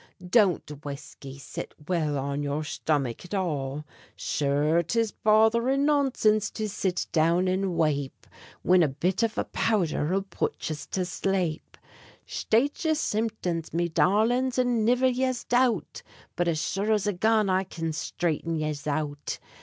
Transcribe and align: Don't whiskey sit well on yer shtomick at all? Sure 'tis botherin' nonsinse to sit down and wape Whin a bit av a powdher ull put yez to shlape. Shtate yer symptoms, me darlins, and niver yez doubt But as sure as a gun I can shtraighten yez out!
Don't 0.27 0.67
whiskey 0.83 1.37
sit 1.37 1.75
well 1.87 2.17
on 2.17 2.41
yer 2.41 2.61
shtomick 2.63 3.23
at 3.23 3.35
all? 3.35 3.85
Sure 4.15 4.81
'tis 4.81 5.11
botherin' 5.11 5.85
nonsinse 5.85 6.51
to 6.53 6.67
sit 6.67 7.05
down 7.11 7.47
and 7.47 7.77
wape 7.77 8.25
Whin 8.63 8.81
a 8.81 8.87
bit 8.87 9.23
av 9.23 9.37
a 9.37 9.45
powdher 9.45 10.11
ull 10.11 10.23
put 10.23 10.67
yez 10.71 10.87
to 10.87 11.01
shlape. 11.01 11.75
Shtate 12.27 12.83
yer 12.83 12.95
symptoms, 12.95 13.75
me 13.75 13.89
darlins, 13.89 14.57
and 14.57 14.83
niver 14.83 15.05
yez 15.05 15.43
doubt 15.43 16.01
But 16.35 16.47
as 16.47 16.59
sure 16.59 16.91
as 16.91 17.05
a 17.05 17.13
gun 17.13 17.47
I 17.47 17.63
can 17.63 17.91
shtraighten 17.91 18.59
yez 18.59 18.87
out! 18.87 19.37